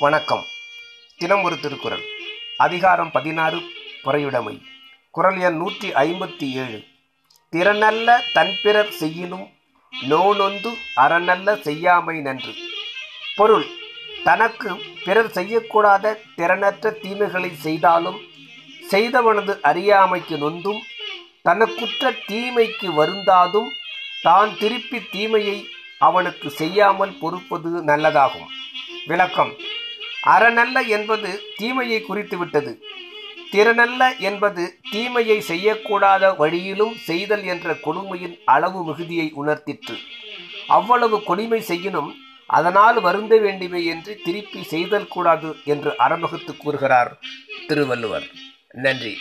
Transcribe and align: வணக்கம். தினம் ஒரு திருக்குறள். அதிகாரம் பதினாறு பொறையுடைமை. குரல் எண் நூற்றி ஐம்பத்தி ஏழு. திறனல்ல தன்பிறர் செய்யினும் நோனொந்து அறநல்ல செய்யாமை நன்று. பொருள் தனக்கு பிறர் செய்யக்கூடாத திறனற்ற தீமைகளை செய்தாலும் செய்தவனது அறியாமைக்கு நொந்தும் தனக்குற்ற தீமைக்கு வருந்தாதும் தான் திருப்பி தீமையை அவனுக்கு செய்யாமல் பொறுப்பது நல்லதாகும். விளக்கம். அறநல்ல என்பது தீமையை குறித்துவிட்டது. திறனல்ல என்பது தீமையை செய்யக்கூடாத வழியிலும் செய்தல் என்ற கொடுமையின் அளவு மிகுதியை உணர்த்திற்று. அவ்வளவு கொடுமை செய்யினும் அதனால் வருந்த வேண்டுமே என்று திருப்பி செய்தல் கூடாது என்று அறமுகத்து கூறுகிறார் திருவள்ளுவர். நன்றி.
வணக்கம். 0.00 0.44
தினம் 1.18 1.42
ஒரு 1.42 1.60
திருக்குறள். 1.60 2.02
அதிகாரம் 2.56 3.10
பதினாறு 3.10 3.58
பொறையுடைமை. 4.04 4.62
குரல் 5.10 5.40
எண் 5.40 5.56
நூற்றி 5.56 5.92
ஐம்பத்தி 5.92 6.50
ஏழு. 6.52 6.84
திறனல்ல 7.52 8.20
தன்பிறர் 8.32 8.90
செய்யினும் 8.90 9.50
நோனொந்து 10.08 10.74
அறநல்ல 10.96 11.60
செய்யாமை 11.60 12.20
நன்று. 12.20 12.54
பொருள் 13.36 13.66
தனக்கு 14.24 14.82
பிறர் 15.04 15.30
செய்யக்கூடாத 15.30 16.16
திறனற்ற 16.36 16.90
தீமைகளை 16.90 17.54
செய்தாலும் 17.54 18.20
செய்தவனது 18.90 19.60
அறியாமைக்கு 19.60 20.36
நொந்தும் 20.36 20.80
தனக்குற்ற 21.42 22.12
தீமைக்கு 22.26 22.92
வருந்தாதும் 22.92 23.70
தான் 24.22 24.56
திருப்பி 24.58 25.02
தீமையை 25.10 25.68
அவனுக்கு 25.98 26.50
செய்யாமல் 26.50 27.18
பொறுப்பது 27.18 27.84
நல்லதாகும். 27.84 28.48
விளக்கம். 29.06 29.54
அறநல்ல 30.22 30.82
என்பது 30.82 31.42
தீமையை 31.56 32.04
குறித்துவிட்டது. 32.08 32.72
திறனல்ல 33.52 34.18
என்பது 34.18 34.80
தீமையை 34.90 35.38
செய்யக்கூடாத 35.48 36.36
வழியிலும் 36.36 36.94
செய்தல் 36.96 37.44
என்ற 37.44 37.74
கொடுமையின் 37.74 38.38
அளவு 38.44 38.84
மிகுதியை 38.84 39.32
உணர்த்திற்று. 39.36 39.96
அவ்வளவு 40.66 41.22
கொடுமை 41.22 41.60
செய்யினும் 41.60 42.14
அதனால் 42.46 43.00
வருந்த 43.00 43.36
வேண்டுமே 43.36 43.84
என்று 43.84 44.20
திருப்பி 44.24 44.62
செய்தல் 44.62 45.08
கூடாது 45.08 45.56
என்று 45.64 45.96
அறமுகத்து 45.96 46.56
கூறுகிறார் 46.56 47.18
திருவள்ளுவர். 47.66 48.26
நன்றி. 48.72 49.16